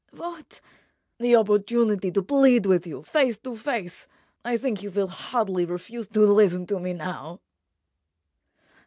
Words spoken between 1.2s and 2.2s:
opportunity